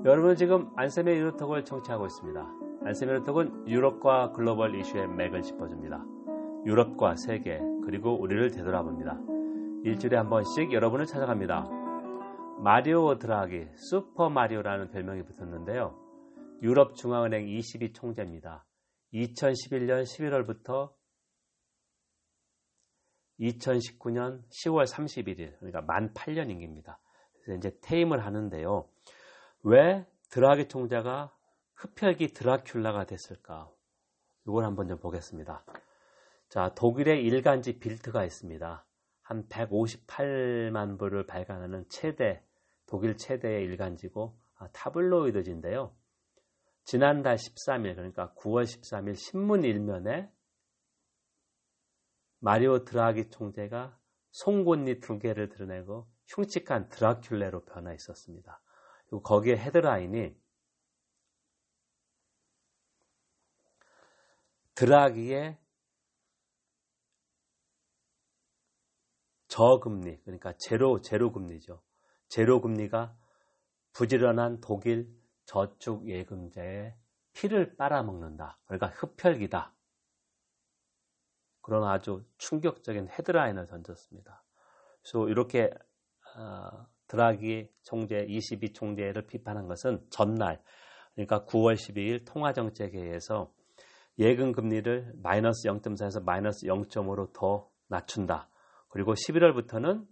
여러분 0.05 0.35
지금 0.35 0.71
안세미 0.77 1.11
유로톡을 1.11 1.65
청취하고 1.65 2.05
있습니다. 2.05 2.47
안세미 2.85 3.11
유로톡은 3.11 3.67
유럽과 3.67 4.31
글로벌 4.31 4.75
이슈의 4.75 5.09
맥을 5.09 5.41
짚어줍니다. 5.41 6.03
유럽과 6.65 7.15
세계 7.17 7.59
그리고 7.83 8.17
우리를 8.17 8.49
되돌아봅니다. 8.51 9.19
일주일에 9.83 10.15
한 10.15 10.29
번씩 10.29 10.71
여러분을 10.71 11.05
찾아갑니다. 11.05 11.84
마리오 12.57 13.17
드라기 13.17 13.67
슈퍼 13.75 14.29
마리오라는 14.29 14.89
별명이 14.89 15.23
붙었는데요. 15.23 15.95
유럽 16.61 16.95
중앙은행 16.95 17.47
22 17.47 17.93
총재입니다. 17.93 18.65
2011년 19.13 20.03
11월부터 20.03 20.93
2019년 23.39 24.41
10월 24.49 24.87
31일 24.87 25.57
그러니까 25.59 25.81
만 25.81 26.13
8년 26.13 26.49
임기입니다. 26.49 26.99
그래서 27.33 27.57
이제 27.57 27.77
퇴임을 27.81 28.25
하는데요. 28.25 28.89
왜 29.63 30.05
드라기 30.31 30.67
총재가 30.67 31.33
흡혈귀 31.75 32.27
드라큘라가 32.27 33.05
됐을까? 33.05 33.69
이걸 34.47 34.63
한번 34.63 34.87
좀 34.87 34.97
보겠습니다. 34.99 35.65
자, 36.49 36.73
독일의 36.75 37.23
일간지 37.23 37.79
빌트가 37.79 38.23
있습니다. 38.23 38.84
한 39.25 39.47
158만 39.49 40.99
부를 40.99 41.25
발간하는 41.25 41.85
최대, 41.89 42.43
독일 42.85 43.17
최대의 43.17 43.63
일간지고 43.63 44.37
아, 44.57 44.67
타블로이드지인데요. 44.71 45.95
지난달 46.83 47.35
13일, 47.37 47.95
그러니까 47.95 48.35
9월 48.37 48.65
13일 48.65 49.15
신문 49.15 49.63
일면에 49.63 50.31
마리오 52.37 52.85
드라기 52.85 53.31
총재가 53.31 53.99
송곳니 54.29 54.99
두 54.99 55.17
개를 55.17 55.49
드러내고 55.49 56.07
흉측한 56.27 56.89
드라큘레로 56.89 57.65
변화 57.65 57.93
있었습니다. 57.93 58.61
그리고 59.07 59.23
거기에 59.23 59.57
헤드라인이 59.57 60.35
드라기의 64.75 65.57
저금리, 69.55 70.19
그러니까 70.23 70.53
제로, 70.57 70.99
제로 70.99 71.31
금리죠. 71.31 71.81
제로 72.27 72.59
금리가 72.59 73.15
부지런한 73.93 74.59
독일 74.59 75.07
저축 75.45 76.09
예금자의 76.09 76.93
피를 77.31 77.77
빨아먹는다. 77.77 78.59
그러니까 78.65 78.87
흡혈기다. 78.87 79.73
그런 81.61 81.87
아주 81.87 82.25
충격적인 82.37 83.07
헤드라인을 83.07 83.65
던졌습니다. 83.67 84.43
그래서 85.01 85.29
이렇게 85.29 85.69
어, 86.35 86.85
드라기 87.07 87.69
총재, 87.81 88.25
22 88.27 88.73
총재를 88.73 89.25
비판한 89.25 89.67
것은 89.67 90.05
전날, 90.09 90.61
그러니까 91.13 91.45
9월 91.45 91.75
12일 91.75 92.25
통화정책회의에서 92.25 93.49
예금 94.19 94.51
금리를 94.51 95.13
마이너스 95.15 95.69
0.4에서 95.69 96.21
마이너스 96.25 96.67
0.5로 96.67 97.31
더 97.31 97.69
낮춘다. 97.87 98.49
그리고 98.95 99.13
11월부터는 99.13 100.07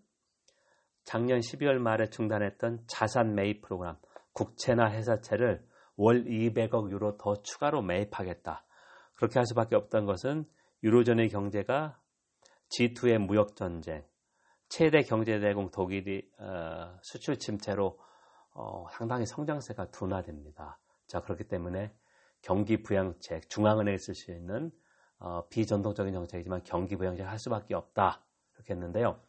작년 1.06 1.40
12월 1.40 1.78
말에 1.78 2.10
중단했던 2.10 2.84
자산 2.88 3.34
매입 3.34 3.62
프로그램, 3.62 3.96
국채나 4.34 4.92
회사채를 4.92 5.66
월 5.96 6.25
200억 6.25 6.92
유로 6.92 7.16
더 7.16 7.42
추가로 7.42 7.82
매입하겠다. 7.82 8.66
그렇게 9.13 9.40
할 9.40 9.46
수밖에 9.46 9.78
없던 9.78 10.06
것은 10.06 10.44
유로존의 10.84 11.30
경제가 11.30 11.98
G2의 12.78 13.20
무역 13.20 13.56
전쟁, 13.56 14.04
최대 14.68 15.00
경제대국 15.04 15.72
독일이 15.72 16.30
어, 16.40 16.98
수출 17.04 17.40
침체로 17.40 17.98
어, 18.54 18.86
상당히 18.92 19.25
성장세가 19.25 19.92
둔화됩니다. 19.92 20.78
자 21.08 21.22
그렇기 21.22 21.46
때문에 21.46 21.96
경기 22.42 22.84
부양책, 22.84 23.48
중앙은행에 23.48 23.98
쓸 23.98 24.13
수 24.13 24.34
있는 24.34 24.72
어, 25.20 25.48
비전통적인 25.48 26.13
정책이지만 26.13 26.63
경기 26.66 26.98
부양책 26.98 27.25
할 27.25 27.40
수밖에 27.40 27.75
없다. 27.75 28.25
이렇게 28.56 28.74
했는데요. 28.74 29.20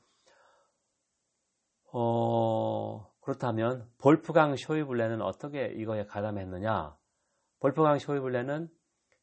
어, 1.92 3.10
그렇다면 3.20 3.88
볼프강 3.98 4.56
쇼이블레는 4.56 5.22
어떻게 5.22 5.66
이거에 5.66 6.06
가담했느냐? 6.06 6.96
볼프강 7.60 7.98
쇼이블레는 7.98 8.68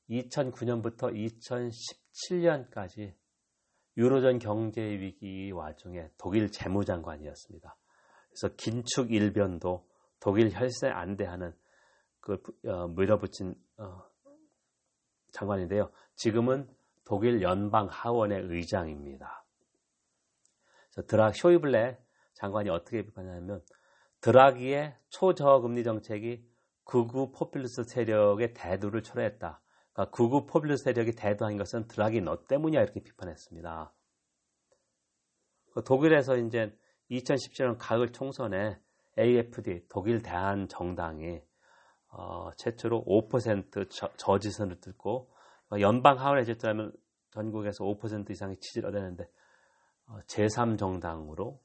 2009년부터 0.09 1.13
2017년까지 2.13 3.13
유로존 3.97 4.39
경제 4.39 4.81
위기 4.81 5.51
와중에 5.51 6.09
독일 6.17 6.49
재무장관이었습니다. 6.51 7.77
그래서 8.29 8.55
긴축 8.55 9.11
일변도 9.11 9.87
독일 10.19 10.49
혈세 10.51 10.87
안대하는 10.87 11.53
그 12.21 12.41
어, 12.67 12.87
밀어붙인 12.87 13.55
어, 13.77 14.03
장관인데요. 15.33 15.91
지금은 16.15 16.69
독일 17.03 17.41
연방 17.41 17.87
하원의 17.89 18.43
의장입니다. 18.43 19.40
드라 21.07 21.31
쇼이블레 21.31 21.97
장관이 22.33 22.69
어떻게 22.69 23.03
비판하냐면 23.03 23.61
드라기의 24.21 24.95
초저금리 25.09 25.83
정책이 25.83 26.45
극우 26.83 27.31
포퓰리스트 27.31 27.83
세력의 27.83 28.53
대두를 28.53 29.03
초래했다. 29.03 29.61
그러니까 29.93 30.15
극우 30.15 30.45
포퓰리스트 30.45 30.85
세력이 30.85 31.13
대두한 31.13 31.57
것은 31.57 31.87
드라기 31.87 32.21
너 32.21 32.45
때문이야 32.45 32.81
이렇게 32.81 33.01
비판했습니다. 33.01 33.93
그 35.73 35.83
독일에서 35.83 36.37
이제 36.37 36.75
2017년 37.09 37.77
가을 37.79 38.11
총선에 38.11 38.79
AFD 39.17 39.87
독일 39.89 40.21
대한 40.21 40.67
정당이 40.67 41.41
어, 42.09 42.51
최초로 42.57 43.05
5% 43.05 43.89
저, 43.89 44.39
지선을 44.39 44.81
뚫고 44.81 45.31
연방 45.79 46.19
하원에 46.19 46.43
제출하면 46.43 46.91
전국에서 47.31 47.85
5% 47.85 48.29
이상의 48.29 48.57
지지를 48.59 48.89
얻었는데 48.89 49.23
어, 49.23 49.27
제3정당으로 50.27 51.59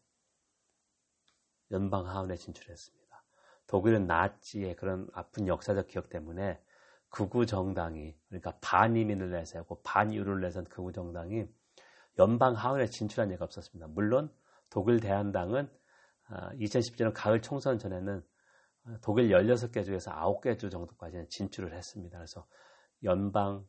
연방 1.73 2.07
하원에 2.07 2.37
진출했습니다. 2.37 3.25
독일은 3.67 4.07
나치의 4.07 4.77
그런 4.77 5.09
아픈 5.13 5.49
역사적 5.49 5.89
기억 5.89 6.09
때문에 6.09 6.61
극우 7.09 7.47
정당이 7.47 8.17
그러니까 8.29 8.57
반이민을 8.61 9.31
내세우고 9.31 9.83
반유를 9.83 10.41
내선 10.41 10.65
극우 10.65 10.93
정당이 10.93 11.47
연방 12.19 12.55
하원에 12.55 12.87
진출한 12.87 13.31
예가 13.33 13.45
없었습니다. 13.45 13.89
물론 13.89 14.33
독일 14.71 15.01
대한당은 15.01 15.69
2017년 16.29 17.09
아, 17.09 17.13
가을 17.13 17.41
총선 17.41 17.79
전에는 17.79 18.25
독일 19.03 19.31
16개 19.31 19.85
주에서 19.85 20.13
9개 20.13 20.59
주 20.59 20.71
정도까지는 20.71 21.29
진출을 21.29 21.75
했습니다. 21.75 22.19
그래서 22.19 22.47
연방 23.03 23.67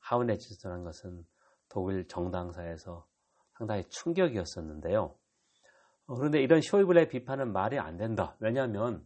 하원에 0.00 0.36
진출한 0.36 0.84
것은 0.84 1.26
독일 1.68 2.06
정당사에서 2.08 3.06
상당히 3.56 3.84
충격이었었는데요. 3.88 5.16
어, 6.06 6.14
그런데 6.14 6.42
이런 6.42 6.60
쇼이블의 6.60 7.08
비판은 7.08 7.52
말이 7.52 7.78
안 7.78 7.96
된다. 7.96 8.36
왜냐하면 8.40 9.04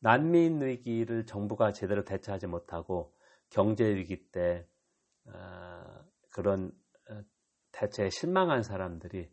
난민 0.00 0.60
위기를 0.60 1.26
정부가 1.26 1.72
제대로 1.72 2.04
대처하지 2.04 2.46
못하고 2.46 3.12
경제 3.50 3.84
위기 3.84 4.30
때 4.30 4.66
어, 5.26 6.04
그런 6.30 6.70
어, 7.10 7.20
대체에 7.72 8.10
실망한 8.10 8.62
사람들이 8.62 9.30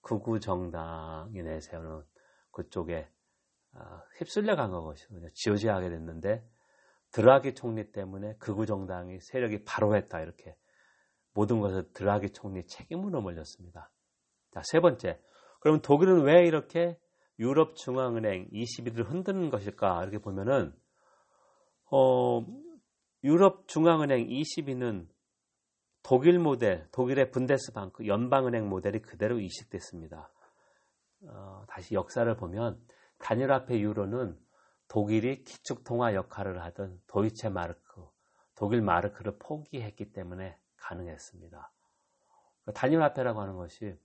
극우 0.00 0.40
정당이 0.40 1.42
내세우는 1.42 2.02
그쪽에 2.50 3.08
휩쓸려 4.18 4.56
간 4.56 4.70
것이거든요. 4.70 5.28
지오지하게 5.34 5.90
됐는데 5.90 6.48
드라기 7.12 7.54
총리 7.54 7.92
때문에 7.92 8.36
극우 8.38 8.66
정당이 8.66 9.20
세력이 9.20 9.64
바로 9.64 9.94
했다 9.94 10.20
이렇게 10.20 10.56
모든 11.34 11.60
것을 11.60 11.92
드라기 11.92 12.30
총리 12.30 12.66
책임으로 12.66 13.20
몰렸습니다. 13.20 13.90
자, 14.52 14.62
세 14.64 14.80
번째. 14.80 15.20
그러면 15.60 15.80
독일은 15.82 16.22
왜 16.22 16.46
이렇게 16.46 16.98
유럽 17.38 17.76
중앙은행 17.76 18.48
21을 18.50 19.08
흔드는 19.08 19.50
것일까? 19.50 20.02
이렇게 20.02 20.18
보면은 20.18 20.74
어, 21.90 22.44
유럽 23.24 23.66
중앙은행 23.68 24.26
22는 24.26 25.08
독일 26.02 26.38
모델, 26.38 26.88
독일의 26.92 27.30
분데스방크 27.30 28.06
연방은행 28.06 28.68
모델이 28.68 29.02
그대로 29.02 29.38
이식됐습니다. 29.38 30.30
어, 31.28 31.64
다시 31.68 31.94
역사를 31.94 32.34
보면 32.36 32.80
단일화폐 33.18 33.78
유로는 33.80 34.38
독일이 34.86 35.42
기축통화 35.44 36.14
역할을 36.14 36.62
하던 36.64 37.00
도이체 37.08 37.50
마르크, 37.50 38.06
독일 38.54 38.80
마르크를 38.80 39.38
포기했기 39.38 40.12
때문에 40.12 40.56
가능했습니다. 40.76 41.72
단일화폐라고 42.74 43.40
하는 43.40 43.56
것이 43.56 43.98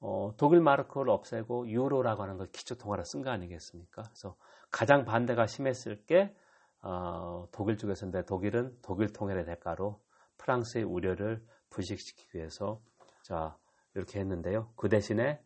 어, 0.00 0.34
독일 0.36 0.60
마르크를 0.60 1.10
없애고 1.10 1.68
유로라고 1.68 2.22
하는 2.22 2.36
걸 2.36 2.48
기초 2.52 2.76
통화로 2.76 3.04
쓴 3.04 3.22
거 3.22 3.30
아니겠습니까? 3.30 4.02
그래서 4.02 4.36
가장 4.70 5.04
반대가 5.04 5.46
심했을 5.46 6.04
게 6.06 6.34
어, 6.82 7.48
독일 7.52 7.78
쪽에서인데 7.78 8.26
독일은 8.26 8.78
독일 8.82 9.12
통일의 9.12 9.44
대가로 9.44 10.00
프랑스의 10.38 10.84
우려를 10.84 11.44
부식시키기 11.70 12.38
위해서 12.38 12.80
자 13.22 13.56
이렇게 13.94 14.20
했는데요. 14.20 14.72
그 14.76 14.88
대신에 14.88 15.40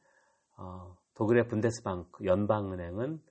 어, 0.57 0.97
독일의 1.15 1.49
분데스방크 1.49 2.25
연방은행은 2.25 3.23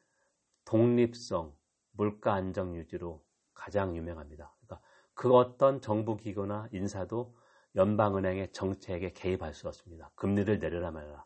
독립성, 0.66 1.54
물가 1.92 2.34
안정 2.34 2.76
유지로 2.76 3.24
가장 3.54 3.96
유명합니다. 3.96 4.54
그러니까 4.62 4.88
그 5.14 5.34
어떤 5.34 5.82
정부 5.82 6.16
기구나 6.16 6.68
인사도 6.72 7.36
연방은행의 7.76 8.52
정책에 8.52 9.12
개입할 9.12 9.54
수 9.54 9.68
없습니다. 9.68 10.12
금리를 10.16 10.60
내려라 10.60 10.92
말라. 10.92 11.26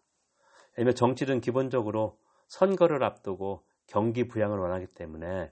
왜냐하면 0.75 0.95
정치는 0.95 1.41
기본적으로 1.41 2.19
선거를 2.47 3.03
앞두고 3.03 3.63
경기 3.87 4.27
부양을 4.27 4.57
원하기 4.59 4.87
때문에 4.87 5.51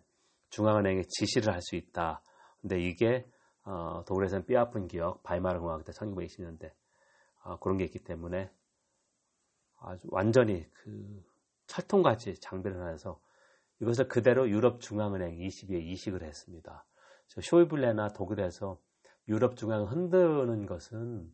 중앙은행에 0.50 1.04
지시를 1.08 1.54
할 1.54 1.62
수 1.62 1.76
있다. 1.76 2.22
근데 2.62 2.80
이게 2.80 3.26
어, 3.64 4.04
독일에서는 4.06 4.46
뼈아픈 4.46 4.88
기억, 4.88 5.24
바이마르 5.24 5.60
공화국 5.60 5.86
때 5.86 5.92
1920년대 5.92 6.72
어, 7.44 7.58
그런 7.60 7.78
게 7.78 7.86
있기 7.86 8.00
때문에 8.00 8.52
아주 9.78 10.08
완전히 10.12 10.68
그 10.74 11.24
철통같이 11.68 12.40
장비를 12.40 12.80
하면서 12.80 13.20
이것을 13.80 14.08
그대로 14.08 14.50
유럽 14.50 14.80
중앙은행 14.80 15.38
22에 15.38 15.82
이식을 15.84 16.24
했습니다. 16.24 16.86
쇼이블레나 17.28 18.10
독일에서 18.10 18.78
유럽 19.32 19.56
중앙을 19.56 19.90
흔드는 19.90 20.66
것은 20.66 21.34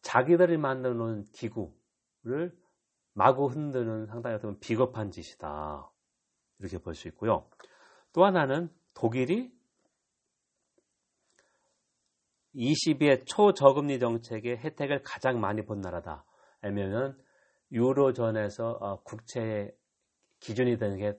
자기들이 0.00 0.56
만드는 0.56 1.28
기구를 1.32 2.58
마구 3.12 3.46
흔드는 3.46 4.06
상당히 4.06 4.36
어떤 4.36 4.58
비겁한 4.58 5.10
짓이다. 5.10 5.90
이렇게 6.58 6.78
볼 6.78 6.94
수 6.94 7.08
있고요. 7.08 7.46
또 8.14 8.24
하나는 8.24 8.70
독일이 8.94 9.52
22의 12.54 13.26
초저금리 13.26 13.98
정책의 13.98 14.56
혜택을 14.58 15.02
가장 15.02 15.40
많이 15.40 15.64
본 15.66 15.82
나라다. 15.82 16.24
아니면은 16.62 17.16
유로존에서 17.70 18.70
어, 18.80 19.02
국채의 19.02 19.76
기준이 20.40 20.78
되는 20.78 20.96
게 20.96 21.18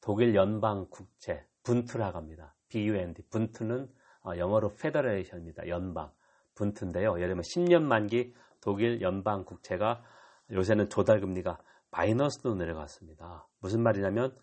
독일 0.00 0.36
연방 0.36 0.86
국채 0.88 1.44
분투라고 1.64 2.16
합니다. 2.16 2.54
BUND 2.68 3.22
분투는 3.30 3.92
어, 4.24 4.36
영어로 4.36 4.74
페더레이션입니다. 4.74 5.68
연방 5.68 6.12
분투인데요. 6.54 7.16
예를 7.16 7.28
들면 7.28 7.42
10년 7.42 7.82
만기 7.82 8.34
독일 8.60 9.00
연방 9.00 9.44
국채가 9.44 10.02
요새는 10.50 10.88
조달 10.88 11.20
금리가 11.20 11.58
마이너스로 11.90 12.54
내려갔습니다. 12.54 13.48
무슨 13.60 13.82
말이냐면 13.82 14.36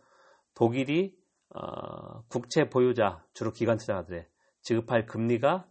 독일이 0.54 1.18
어, 1.50 2.24
국채 2.28 2.70
보유자 2.70 3.24
주로 3.34 3.52
기관 3.52 3.78
투자자들의 3.78 4.28
지급할 4.62 5.06
금리가 5.06 5.68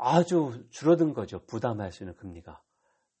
아주 0.00 0.66
줄어든 0.70 1.14
거죠. 1.14 1.44
부담할 1.46 1.92
수 1.92 2.02
있는 2.02 2.14
금리가. 2.16 2.62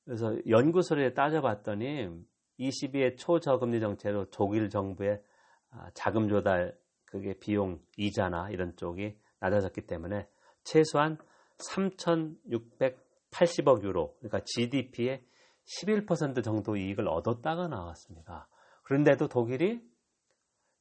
그래서 0.04 0.36
연구소에 0.48 1.14
따져봤더니 1.14 2.10
22의 2.58 3.18
초저금리 3.18 3.80
정책으로 3.80 4.30
독일 4.30 4.70
정부의 4.70 5.22
아, 5.70 5.90
자금 5.94 6.28
조달 6.28 6.76
그게 7.16 7.38
비용 7.38 7.80
이자나 7.96 8.50
이런 8.50 8.76
쪽이 8.76 9.16
낮아졌기 9.40 9.86
때문에 9.86 10.28
최소한 10.64 11.18
3,680억 11.58 13.82
유로 13.82 14.14
그러니까 14.18 14.40
GDP의 14.44 15.24
11% 15.64 16.44
정도 16.44 16.76
이익을 16.76 17.08
얻었다가 17.08 17.68
나왔습니다. 17.68 18.48
그런데도 18.84 19.28
독일이 19.28 19.82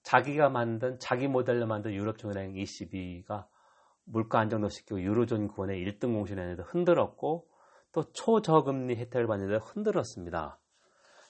자기가 0.03 0.49
만든 0.49 0.99
자기 0.99 1.27
모델로 1.27 1.65
만든 1.65 1.93
유럽중앙은행 1.93 2.55
ECB가 2.55 3.47
물가 4.03 4.39
안정도시키고 4.39 5.01
유로존 5.01 5.47
구원의 5.47 5.83
1등 5.83 6.13
공신에도 6.13 6.61
흔들었고 6.63 7.47
또 7.91 8.03
초저금리 8.11 8.97
혜택을 8.97 9.25
받는데 9.25 9.55
흔들었습니다. 9.63 10.59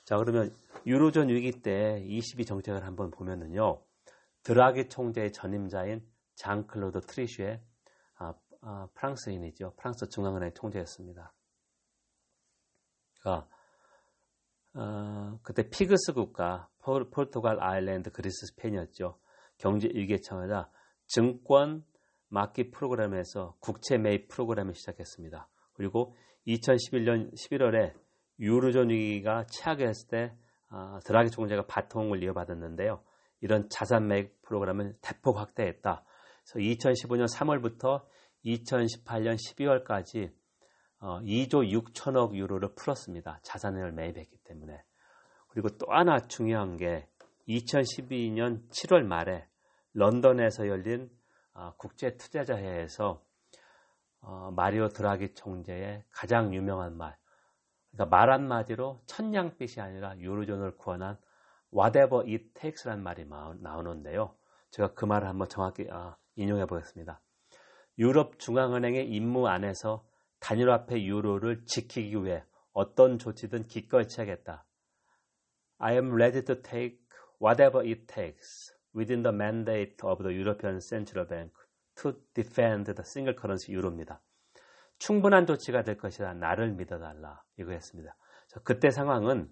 자 0.03 0.17
그러면 0.17 0.53
유로존 0.85 1.29
위기 1.29 1.61
때 1.61 2.03
ECB 2.05 2.43
정책을 2.45 2.85
한번 2.85 3.11
보면은요 3.11 3.81
드라기 4.45 4.89
총재의 4.89 5.33
전임자인 5.33 6.07
장클로드 6.35 7.01
트리슈의 7.01 7.61
아, 8.17 8.33
아, 8.61 8.87
프랑스인이죠. 8.93 9.73
프랑스 9.75 10.07
중앙은행 10.07 10.53
총재였습니다. 10.53 11.33
그러니까 13.19 13.47
어, 14.75 15.39
그때 15.41 15.67
피그스 15.67 16.13
국가, 16.13 16.69
포, 16.79 17.09
포르투갈, 17.09 17.63
아일랜드, 17.63 18.11
그리스, 18.11 18.45
스페인이었죠. 18.47 19.17
경제 19.57 19.87
일개청에다 19.87 20.69
증권 21.07 21.83
막기 22.27 22.69
프로그램에서 22.69 23.55
국채 23.59 23.97
매입 23.97 24.27
프로그램을 24.27 24.75
시작했습니다. 24.75 25.47
그리고 25.73 26.15
2011년 26.45 27.33
11월에 27.33 27.93
유로존 28.39 28.89
위기가 28.89 29.45
최악했을 29.47 30.07
때 30.09 30.37
어, 30.69 30.99
드라기 31.03 31.31
총재가 31.31 31.65
바통을 31.65 32.21
이어받았는데요. 32.21 33.01
이런 33.45 33.69
자산 33.69 34.07
매입 34.07 34.41
프로그램을 34.41 34.97
대폭 35.03 35.37
확대했다. 35.37 36.03
그래서 36.43 36.59
2015년 36.59 37.31
3월부터 37.31 38.03
2018년 38.43 39.35
12월까지 39.35 40.33
어, 40.97 41.19
2조 41.19 41.71
6천억 41.71 42.33
유로를 42.33 42.73
풀었습니다. 42.73 43.41
자산을 43.43 43.91
매입했기 43.91 44.39
때문에. 44.45 44.83
그리고 45.49 45.69
또 45.77 45.85
하나 45.91 46.17
중요한 46.17 46.75
게 46.75 47.07
2012년 47.47 48.67
7월 48.71 49.03
말에 49.03 49.47
런던에서 49.93 50.67
열린 50.67 51.11
어, 51.53 51.75
국제 51.77 52.17
투자자 52.17 52.57
회에서 52.57 53.23
어, 54.21 54.49
마리오 54.55 54.87
드라기 54.87 55.35
총재의 55.35 56.03
가장 56.09 56.51
유명한 56.55 56.97
말, 56.97 57.15
그러니까 57.91 58.17
말 58.17 58.31
한마디로 58.31 59.03
천냥빛이 59.05 59.83
아니라 59.83 60.17
유로존을 60.17 60.77
구원한 60.77 61.19
whatever 61.73 62.23
it 62.27 62.53
takes라는 62.53 63.03
말이 63.03 63.25
나오는데요. 63.25 64.35
제가 64.71 64.93
그 64.93 65.05
말을 65.05 65.27
한번 65.27 65.47
정확히 65.47 65.87
아, 65.91 66.17
인용해 66.35 66.65
보겠습니다. 66.65 67.21
유럽 67.97 68.39
중앙은행의 68.39 69.09
임무 69.09 69.47
안에서 69.47 70.05
단일화폐 70.39 71.03
유로를 71.03 71.65
지키기 71.65 72.23
위해 72.23 72.43
어떤 72.73 73.17
조치든 73.17 73.67
기꺼이 73.67 74.07
취하겠다. 74.07 74.65
I 75.77 75.93
am 75.93 76.13
ready 76.13 76.43
to 76.43 76.61
take 76.61 76.99
whatever 77.41 77.87
it 77.87 78.05
takes 78.07 78.73
within 78.95 79.23
the 79.23 79.33
mandate 79.33 79.97
of 80.03 80.23
the 80.23 80.35
European 80.35 80.79
Central 80.79 81.27
Bank 81.27 81.53
to 81.95 82.13
defend 82.33 82.93
the 82.93 83.03
single 83.05 83.35
currency 83.39 83.75
유로입니다. 83.75 84.21
충분한 84.99 85.45
조치가 85.45 85.83
될 85.83 85.97
것이다. 85.97 86.33
나를 86.33 86.71
믿어달라. 86.73 87.43
이거였습니다. 87.57 88.15
그때 88.63 88.89
상황은 88.89 89.49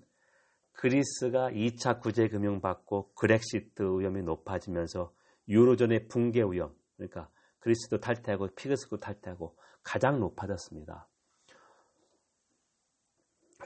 그리스가 0.73 1.49
2차 1.51 2.01
구제 2.01 2.27
금융 2.27 2.59
받고 2.59 3.13
그렉시트 3.13 3.83
위험이 3.99 4.23
높아지면서 4.23 5.13
유로존의 5.47 6.07
붕괴 6.07 6.41
위험, 6.41 6.75
그러니까 6.95 7.29
그리스도 7.59 7.99
탈퇴하고 7.99 8.49
피그스도 8.55 8.99
탈퇴하고 8.99 9.57
가장 9.83 10.19
높아졌습니다. 10.19 11.07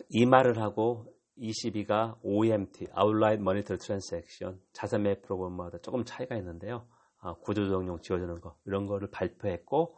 이 0.10 0.26
말을 0.26 0.60
하고 0.60 1.14
ECB가 1.38 2.20
OMT, 2.24 2.88
Outline 2.98 3.42
Monitor 3.42 3.78
Transaction, 3.78 4.60
자산 4.74 5.04
매입 5.04 5.22
프로그램마다 5.22 5.78
조금 5.80 6.04
차이가 6.04 6.36
있는데요. 6.36 6.88
아, 7.20 7.34
구조조정용 7.36 8.02
지어주는 8.02 8.42
거 8.42 8.58
이런 8.66 8.86
거를 8.86 9.10
발표했고 9.10 9.98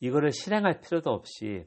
이거를 0.00 0.32
실행할 0.32 0.80
필요도 0.80 1.10
없이 1.10 1.66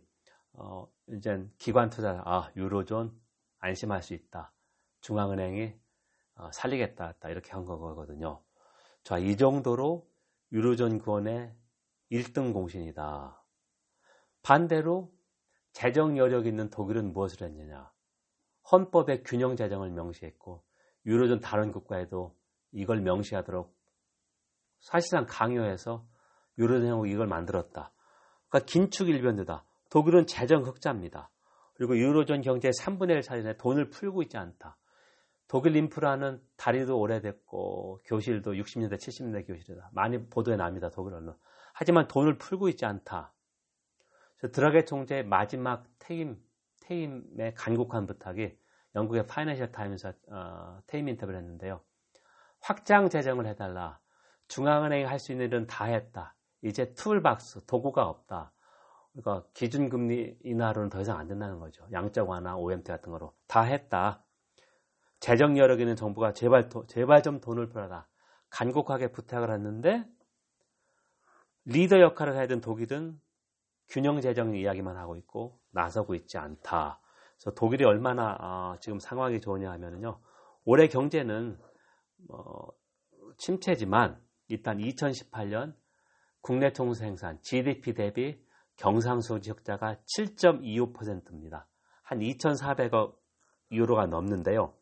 어, 0.53 0.87
이제 1.09 1.47
기관 1.57 1.89
투자 1.89 2.21
아 2.25 2.51
유로존 2.55 3.11
안심할 3.59 4.01
수 4.01 4.13
있다. 4.13 4.51
중앙은행이 5.01 5.73
어, 6.35 6.51
살리겠다 6.51 7.15
이렇게 7.29 7.51
한 7.51 7.65
거거든요. 7.65 8.41
자, 9.03 9.17
이 9.17 9.35
정도로 9.35 10.07
유로존 10.51 10.99
구원의 10.99 11.53
1등 12.11 12.53
공신이다. 12.53 13.43
반대로 14.43 15.13
재정 15.71 16.17
여력 16.17 16.45
있는 16.45 16.69
독일은 16.69 17.13
무엇을 17.13 17.47
했느냐? 17.47 17.91
헌법의 18.71 19.23
균형 19.23 19.55
재정을 19.55 19.89
명시했고 19.91 20.63
유로존 21.05 21.39
다른 21.39 21.71
국가에도 21.71 22.35
이걸 22.71 23.01
명시하도록 23.01 23.75
사실상 24.79 25.25
강요해서 25.27 26.05
유로존하고 26.57 27.05
이걸 27.05 27.27
만들었다. 27.27 27.93
그러니까 28.49 28.65
긴축 28.71 29.09
일변도다. 29.09 29.65
독일은 29.89 30.25
재정 30.27 30.63
흑자입니다. 30.63 31.29
그리고 31.75 31.97
유로존 31.97 32.41
경제의 32.41 32.73
3분의 32.73 33.11
1 33.11 33.21
차례에 33.21 33.57
돈을 33.57 33.89
풀고 33.89 34.21
있지 34.23 34.37
않다. 34.37 34.77
독일 35.51 35.75
인프라는 35.75 36.41
다리도 36.55 36.97
오래됐고 36.97 37.99
교실도 38.05 38.53
60년대 38.53 38.93
70년대 38.93 39.45
교실이다. 39.45 39.89
많이 39.91 40.29
보도에 40.29 40.55
납니다. 40.55 40.89
독일 40.89 41.13
언론. 41.13 41.35
하지만 41.73 42.07
돈을 42.07 42.37
풀고 42.37 42.69
있지 42.69 42.85
않다. 42.85 43.33
드라게 44.53 44.85
총재의 44.85 45.25
마지막 45.25 45.83
퇴임, 45.99 46.41
퇴임의 46.79 47.55
간곡한 47.55 48.07
부탁이 48.07 48.57
영국의 48.95 49.27
파이낸셜 49.27 49.73
타임에서 49.73 50.13
어, 50.29 50.79
퇴임 50.87 51.09
인터뷰를 51.09 51.37
했는데요. 51.41 51.81
확장 52.61 53.09
재정을 53.09 53.45
해달라. 53.45 53.99
중앙은행이 54.47 55.03
할 55.03 55.19
수 55.19 55.33
있는 55.33 55.47
일은 55.47 55.67
다 55.67 55.83
했다. 55.83 56.33
이제 56.61 56.93
toolbox, 56.93 57.65
도구가 57.65 58.07
없다. 58.07 58.53
그러니까 59.11 59.45
기준금리 59.53 60.37
인하로는 60.45 60.89
더 60.89 61.01
이상 61.01 61.19
안 61.19 61.27
된다는 61.27 61.59
거죠. 61.59 61.85
양적 61.91 62.29
완화, 62.29 62.55
OMT 62.55 62.89
같은 62.89 63.11
거로. 63.11 63.33
다 63.47 63.63
했다. 63.63 64.23
재정 65.21 65.57
여력 65.57 65.79
있는 65.79 65.95
정부가 65.95 66.33
제발, 66.33 66.69
제발 66.87 67.21
좀 67.21 67.39
돈을 67.39 67.69
풀어라. 67.69 68.07
간곡하게 68.49 69.11
부탁을 69.11 69.51
했는데 69.51 70.03
리더 71.63 72.01
역할을 72.01 72.33
해야 72.33 72.47
되는 72.47 72.59
독일은 72.59 73.21
균형 73.87 74.19
재정 74.19 74.55
이야기만 74.55 74.97
하고 74.97 75.15
있고 75.15 75.59
나서고 75.69 76.15
있지 76.15 76.39
않다. 76.39 76.99
그래서 77.35 77.53
독일이 77.55 77.85
얼마나 77.85 78.35
어, 78.39 78.75
지금 78.79 78.99
상황이 78.99 79.39
좋으냐 79.39 79.71
하면요. 79.71 80.19
올해 80.65 80.87
경제는 80.87 81.59
어, 82.29 82.67
침체지만 83.37 84.19
일단 84.47 84.79
2018년 84.79 85.75
국내 86.41 86.73
총생산 86.73 87.39
GDP 87.43 87.93
대비 87.93 88.43
경상수지 88.77 89.51
흑자가 89.51 89.97
7.25%입니다. 90.17 91.67
한 92.01 92.19
2,400억 92.19 93.15
유로가 93.71 94.07
넘는데요. 94.07 94.73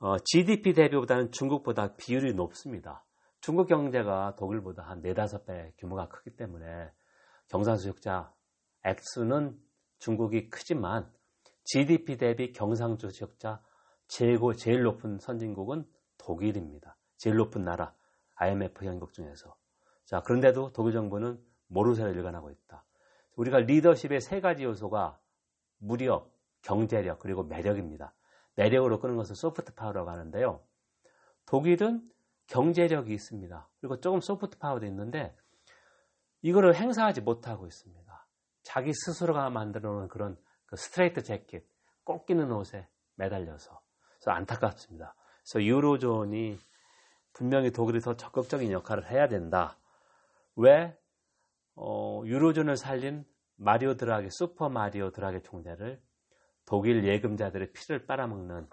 어, 0.00 0.16
GDP 0.18 0.74
대비보다는 0.74 1.32
중국보다 1.32 1.96
비율이 1.96 2.34
높습니다. 2.34 3.04
중국 3.40 3.66
경제가 3.66 4.36
독일보다 4.36 4.82
한 4.84 5.02
4, 5.02 5.08
5배 5.12 5.72
규모가 5.76 6.08
크기 6.08 6.30
때문에 6.36 6.90
경상수역자 7.48 8.32
액수는 8.84 9.58
중국이 9.98 10.50
크지만 10.50 11.10
GDP 11.64 12.16
대비 12.16 12.52
경상수역자 12.52 13.60
제일, 14.06 14.38
제일 14.56 14.82
높은 14.82 15.18
선진국은 15.18 15.84
독일입니다. 16.16 16.96
제일 17.16 17.36
높은 17.36 17.64
나라 17.64 17.92
IMF 18.36 18.84
현국 18.84 19.12
중에서. 19.12 19.56
자, 20.04 20.20
그런데도 20.20 20.72
독일 20.72 20.92
정부는 20.92 21.42
모르쇠를 21.66 22.14
일관하고 22.14 22.50
있다. 22.50 22.84
우리가 23.34 23.58
리더십의 23.58 24.20
세 24.20 24.40
가지 24.40 24.64
요소가 24.64 25.18
무력, 25.78 26.32
경제력, 26.62 27.18
그리고 27.18 27.42
매력입니다. 27.42 28.14
매력으로 28.58 28.98
끄는 28.98 29.16
것을 29.16 29.36
soft 29.36 29.72
power라고 29.74 30.10
하는데요. 30.10 30.60
독일은 31.46 32.02
경제력이 32.48 33.14
있습니다. 33.14 33.68
그리고 33.80 34.00
조금 34.00 34.20
soft 34.20 34.58
power도 34.58 34.84
있는데 34.86 35.36
이거를 36.42 36.74
행사하지 36.74 37.20
못하고 37.20 37.68
있습니다. 37.68 38.26
자기 38.64 38.92
스스로가 38.92 39.48
만들어 39.50 39.92
놓은 39.92 40.08
그런 40.08 40.36
그 40.66 40.76
straitjacket, 40.76 41.64
꼭 42.02 42.26
끼는 42.26 42.50
옷에 42.50 42.88
매달려서. 43.14 43.80
그래서 44.16 44.30
안타깝습니다. 44.32 45.14
그래서 45.44 45.64
유로존이 45.64 46.58
분명히 47.34 47.70
독일이 47.70 48.00
더 48.00 48.16
적극적인 48.16 48.72
역할을 48.72 49.08
해야 49.08 49.28
된다. 49.28 49.78
왜? 50.56 50.98
어, 51.76 52.22
유로존을 52.24 52.76
살린 52.76 53.24
마리오 53.54 53.94
드라기, 53.94 54.28
슈퍼 54.30 54.68
마리오 54.68 55.10
드라기 55.10 55.42
총재를 55.42 56.02
독일 56.68 57.02
예금자들의 57.02 57.72
피를 57.72 58.04
빨아먹는 58.06 58.66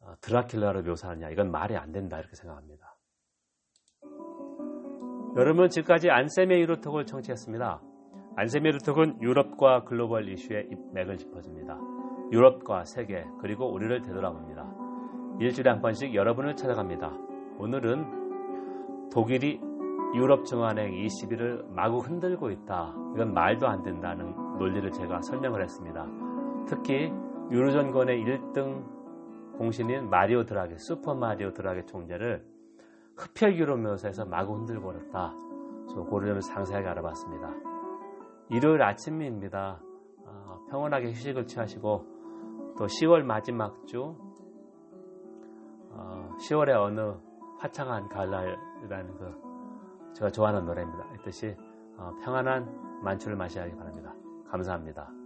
어, 0.00 0.14
드라큘라로 0.20 0.84
묘사하냐 0.84 1.30
이건 1.30 1.52
말이 1.52 1.76
안 1.76 1.92
된다 1.92 2.18
이렇게 2.18 2.34
생각합니다. 2.34 2.96
여러분 5.36 5.68
지금까지 5.68 6.10
안세미 6.10 6.60
유로톡을 6.60 7.06
청취했습니다. 7.06 7.80
안세미 8.36 8.68
유로톡은 8.68 9.22
유럽과 9.22 9.84
글로벌 9.84 10.28
이슈의 10.28 10.68
맥을 10.92 11.16
짚어줍니다. 11.16 11.78
유럽과 12.32 12.84
세계 12.84 13.24
그리고 13.40 13.72
우리를 13.72 14.02
되돌아봅니다. 14.02 14.74
일주일에 15.40 15.70
한 15.70 15.80
번씩 15.80 16.14
여러분을 16.14 16.56
찾아갑니다. 16.56 17.08
오늘은 17.58 19.10
독일이 19.10 19.60
유럽 20.16 20.44
중앙은행 20.44 20.92
20일을 20.92 21.68
마구 21.68 21.98
흔들고 21.98 22.50
있다. 22.50 22.94
이건 23.14 23.32
말도 23.32 23.66
안 23.68 23.82
된다는 23.82 24.34
논리를 24.58 24.90
제가 24.90 25.20
설명을 25.22 25.62
했습니다. 25.62 26.23
특히 26.66 27.12
유로존권의 27.50 28.24
1등 28.24 28.94
공신인 29.58 30.08
마리오 30.10 30.44
드라게, 30.44 30.76
슈퍼 30.78 31.14
마리오 31.14 31.52
드라게 31.52 31.84
총재를 31.86 32.44
흡혈귀로 33.16 33.76
묘사해서 33.76 34.24
마구 34.24 34.64
그랬다. 34.64 35.32
저 35.88 36.02
고려점을 36.02 36.42
상세하게 36.42 36.88
알아봤습니다. 36.88 37.54
일요일 38.50 38.82
아침입니다. 38.82 39.80
어, 40.26 40.58
평온하게 40.70 41.10
휴식을 41.10 41.46
취하시고 41.46 42.04
또 42.76 42.86
10월 42.86 43.22
마지막 43.22 43.86
주 43.86 44.16
어, 45.90 46.30
10월의 46.38 46.74
어느 46.76 47.14
화창한 47.58 48.08
가을날이라는 48.08 49.16
그 49.16 50.12
제가 50.14 50.30
좋아하는 50.30 50.64
노래입니다. 50.64 51.04
이 51.14 51.22
뜻이 51.22 51.56
어, 51.96 52.10
평안한 52.24 53.02
만추를 53.02 53.36
마셔야 53.36 53.64
하기 53.64 53.76
바랍니다. 53.76 54.12
감사합니다. 54.48 55.23